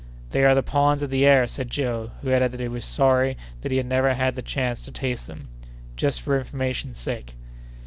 "They 0.31 0.43
are 0.45 0.55
the 0.55 0.63
prawns 0.63 1.03
of 1.03 1.11
the 1.11 1.27
air," 1.27 1.45
said 1.45 1.69
Joe, 1.69 2.09
who 2.23 2.31
added 2.31 2.53
that 2.53 2.59
he 2.59 2.67
was 2.67 2.83
sorry 2.83 3.37
that 3.61 3.69
he 3.71 3.77
had 3.77 3.85
never 3.85 4.15
had 4.15 4.33
the 4.35 4.41
chance 4.41 4.81
to 4.85 4.91
taste 4.91 5.27
them—just 5.27 6.21
for 6.21 6.39
information's 6.39 6.97
sake! 6.97 7.35